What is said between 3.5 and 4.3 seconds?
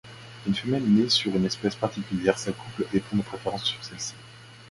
sur celle-ci.